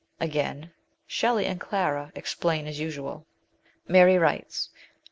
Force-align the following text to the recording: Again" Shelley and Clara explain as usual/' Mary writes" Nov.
Again" 0.19 0.71
Shelley 1.17 1.45
and 1.45 1.59
Clara 1.61 2.11
explain 2.15 2.65
as 2.65 2.79
usual/' 2.79 3.25
Mary 3.87 4.17
writes" 4.17 4.71
Nov. 4.73 4.79